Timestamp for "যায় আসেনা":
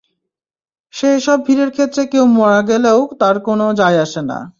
3.73-4.37